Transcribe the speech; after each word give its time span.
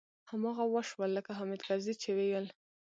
هماغه 0.29 0.63
و 0.67 0.75
شول 0.89 1.09
لکه 1.17 1.31
حامد 1.39 1.61
کرزي 1.67 1.93
چې 2.01 2.09
ويل. 2.17 2.45